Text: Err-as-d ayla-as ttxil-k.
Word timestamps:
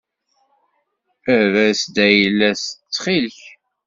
Err-as-d 1.37 1.95
ayla-as 2.07 2.61
ttxil-k. 2.71 3.39